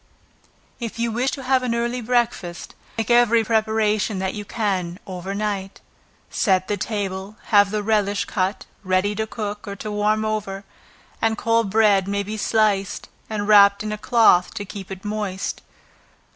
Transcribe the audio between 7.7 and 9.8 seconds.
relish cut, ready to cook, or